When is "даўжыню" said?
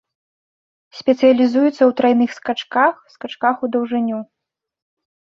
3.75-4.19